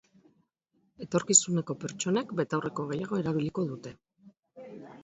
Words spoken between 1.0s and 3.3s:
Etorkizuneko pertsonek betaurreko gehiago